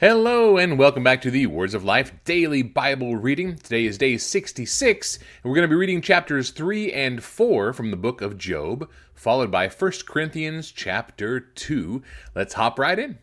[0.00, 3.56] Hello, and welcome back to the Words of Life Daily Bible Reading.
[3.56, 7.90] Today is day 66, and we're going to be reading chapters 3 and 4 from
[7.90, 12.02] the book of Job, followed by 1 Corinthians chapter 2.
[12.34, 13.18] Let's hop right in.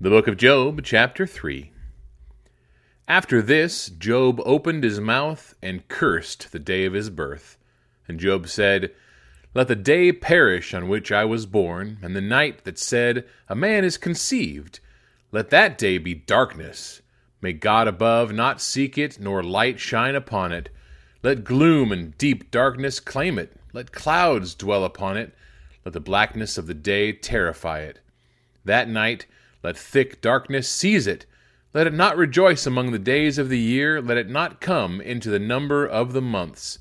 [0.00, 1.70] The book of Job, chapter 3.
[3.06, 7.58] After this, Job opened his mouth and cursed the day of his birth.
[8.08, 8.92] And Job said,
[9.52, 13.54] Let the day perish on which I was born, and the night that said, A
[13.54, 14.80] man is conceived.
[15.32, 17.00] Let that day be darkness.
[17.40, 20.68] May God above not seek it, nor light shine upon it.
[21.22, 23.56] Let gloom and deep darkness claim it.
[23.72, 25.34] Let clouds dwell upon it.
[25.86, 28.00] Let the blackness of the day terrify it.
[28.66, 29.24] That night,
[29.62, 31.24] let thick darkness seize it.
[31.72, 34.02] Let it not rejoice among the days of the year.
[34.02, 36.78] Let it not come into the number of the months.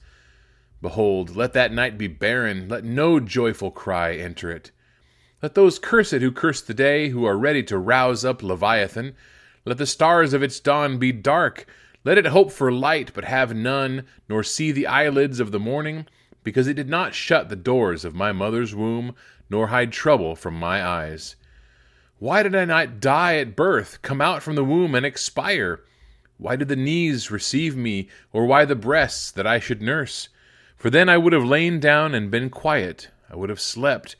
[0.81, 2.68] Behold, let that night be barren.
[2.68, 4.72] Let no joyful cry enter it.
[5.41, 9.16] Let those curse it who curse the day, who are ready to rouse up Leviathan.
[9.66, 11.66] Let the stars of its dawn be dark.
[12.04, 16.06] Let it hope for light, but have none, nor see the eyelids of the morning,
[16.44, 19.16] because it did not shut the doors of my mother's womb,
[19.50, 21.36] nor hide trouble from my eyes.
[22.19, 25.81] Why did I not die at birth, come out from the womb, and expire?
[26.38, 30.30] Why did the knees receive me, or why the breasts that I should nurse?
[30.78, 34.16] For then I would have lain down and been quiet, I would have slept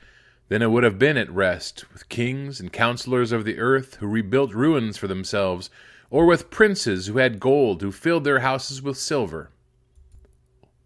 [0.52, 4.06] then it would have been at rest with kings and counselors of the earth who
[4.06, 5.70] rebuilt ruins for themselves,
[6.10, 9.50] or with princes who had gold, who filled their houses with silver.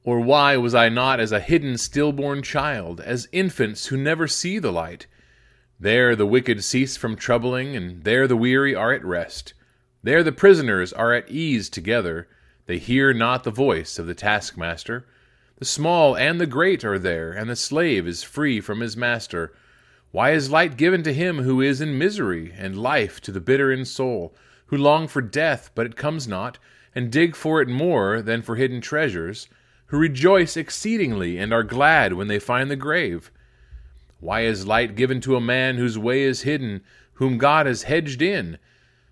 [0.04, 4.60] Or why was I not as a hidden stillborn child, as infants who never see
[4.60, 5.08] the light?
[5.80, 9.56] There the wicked cease from troubling, and there the weary are at rest.
[10.04, 12.28] There the prisoners are at ease together,
[12.68, 15.08] they hear not the voice of the taskmaster.
[15.58, 19.54] The small and the great are there, and the slave is free from his master.
[20.12, 23.72] Why is light given to him who is in misery, and life to the bitter
[23.72, 26.58] in soul, who long for death, but it comes not,
[26.94, 29.48] and dig for it more than for hidden treasures,
[29.86, 33.32] who rejoice exceedingly, and are glad when they find the grave?
[34.20, 36.82] Why is light given to a man whose way is hidden,
[37.14, 38.58] whom God has hedged in?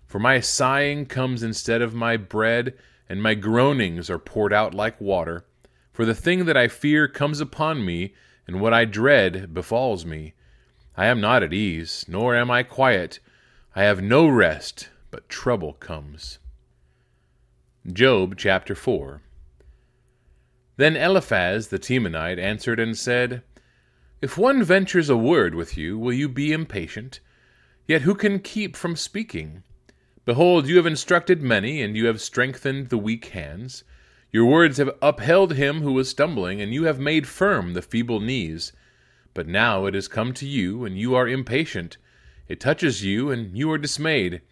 [0.06, 2.74] For my sighing comes instead of my bread,
[3.08, 5.46] and my groanings are poured out like water.
[5.94, 8.14] For the thing that I fear comes upon me,
[8.48, 10.34] and what I dread befalls me.
[10.96, 13.20] I am not at ease, nor am I quiet.
[13.76, 16.40] I have no rest, but trouble comes.
[17.86, 19.22] Job chapter 4
[20.78, 23.44] Then Eliphaz the Temanite answered and said,
[24.20, 27.20] If one ventures a word with you, will you be impatient?
[27.86, 29.62] Yet who can keep from speaking?
[30.24, 33.84] Behold, you have instructed many, and you have strengthened the weak hands.
[34.34, 38.18] Your words have upheld him who was stumbling, and you have made firm the feeble
[38.18, 38.72] knees.
[39.32, 41.98] But now it has come to you, and you are impatient.
[42.48, 44.42] It touches you, and you are dismayed.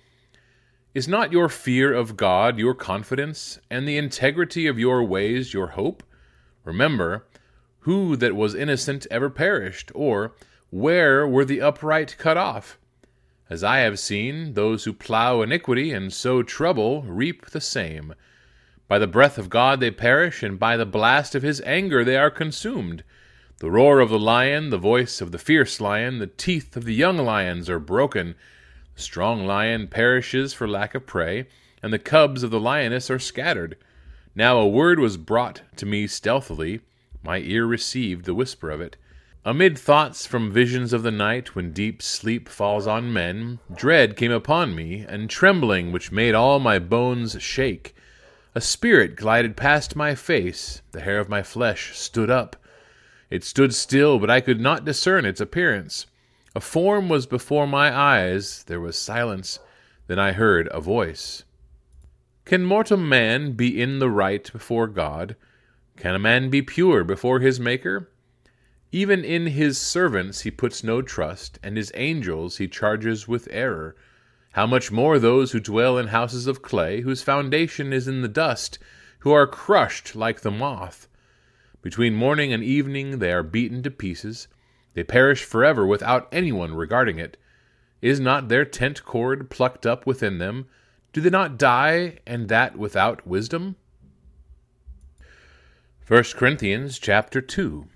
[0.94, 5.71] Is not your fear of God your confidence, and the integrity of your ways your
[5.71, 6.04] hope?
[6.62, 7.26] Remember,
[7.81, 10.37] who that was innocent ever perished, or
[10.71, 12.78] where were the upright cut off?
[13.50, 18.15] As I have seen, those who plough iniquity and sow trouble reap the same.
[18.92, 22.19] By the breath of God they perish, and by the blast of his anger they
[22.19, 23.03] are consumed.
[23.60, 26.92] The roar of the lion, the voice of the fierce lion, the teeth of the
[26.92, 28.34] young lions are broken.
[28.94, 31.47] The strong lion perishes for lack of prey,
[31.82, 33.78] and the cubs of the lioness are scattered.
[34.34, 36.80] Now a word was brought to me stealthily,
[37.24, 38.98] my ear received the whisper of it.
[39.42, 44.32] Amid thoughts from visions of the night, when deep sleep falls on men, dread came
[44.32, 47.94] upon me, and trembling which made all my bones shake.
[48.55, 52.57] A spirit glided past my face, the hair of my flesh stood up.
[53.31, 56.05] It stood still, but I could not discern its appearance.
[56.55, 59.59] A form was before my eyes, there was silence,
[60.07, 61.45] then I heard a voice.
[62.45, 65.34] Can mortal man be in the right before God?
[65.97, 68.11] Can a man be pure before his Maker?
[68.91, 73.97] Even in his servants he puts no trust, and his angels he charges with error.
[74.53, 78.28] How much more those who dwell in houses of clay, whose foundation is in the
[78.28, 78.78] dust,
[79.21, 81.09] who are crushed like the moth.
[81.81, 84.49] Between morning and evening they are beaten to pieces.
[84.95, 87.37] They perish forever without anyone regarding it.
[88.03, 90.66] Is not their tent cord plucked up within them?
[91.13, 93.77] Do they not die, and that without wisdom?
[96.07, 97.87] 1 Corinthians chapter 2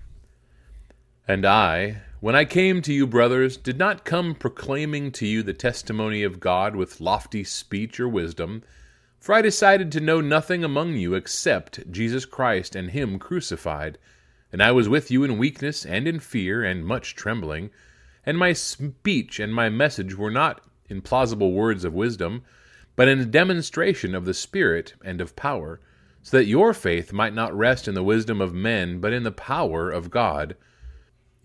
[1.27, 5.53] And I, when I came to you, brothers, did not come proclaiming to you the
[5.53, 8.63] testimony of God with lofty speech or wisdom,
[9.19, 13.99] for I decided to know nothing among you except Jesus Christ and Him crucified.
[14.51, 17.69] And I was with you in weakness and in fear and much trembling.
[18.25, 22.43] And my speech and my message were not in plausible words of wisdom,
[22.95, 25.79] but in a demonstration of the Spirit and of power,
[26.23, 29.31] so that your faith might not rest in the wisdom of men, but in the
[29.31, 30.55] power of God.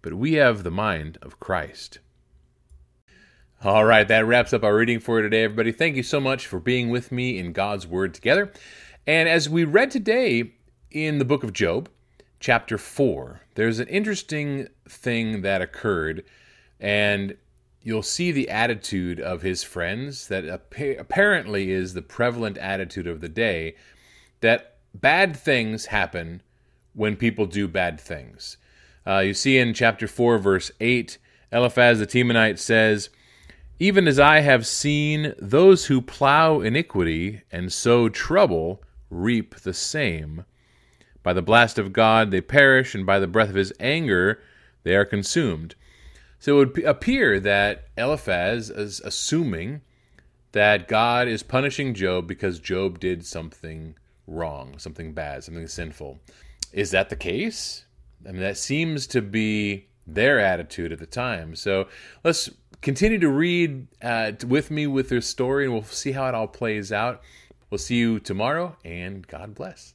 [0.00, 1.98] But we have the mind of Christ.
[3.64, 5.72] All right, that wraps up our reading for today, everybody.
[5.72, 8.52] Thank you so much for being with me in God's Word together.
[9.06, 10.52] And as we read today
[10.92, 11.88] in the book of Job,
[12.38, 16.24] chapter 4, there's an interesting thing that occurred,
[16.78, 17.36] and
[17.82, 23.28] you'll see the attitude of his friends that apparently is the prevalent attitude of the
[23.28, 23.74] day
[24.40, 26.42] that bad things happen
[26.94, 28.56] when people do bad things.
[29.08, 31.16] Uh, you see in chapter 4, verse 8,
[31.50, 33.08] Eliphaz the Temanite says,
[33.80, 40.44] even as I have seen those who plow iniquity and sow trouble reap the same.
[41.22, 44.42] By the blast of God they perish, and by the breath of his anger
[44.82, 45.74] they are consumed.
[46.38, 49.80] So it would appear that Eliphaz is assuming
[50.52, 53.96] that God is punishing Job because Job did something
[54.26, 56.18] wrong, something bad, something sinful.
[56.72, 57.84] Is that the case?
[58.26, 61.54] I mean, that seems to be their attitude at the time.
[61.54, 61.88] So
[62.24, 62.50] let's
[62.80, 66.48] continue to read uh, with me with this story, and we'll see how it all
[66.48, 67.22] plays out.
[67.70, 69.94] We'll see you tomorrow, and God bless.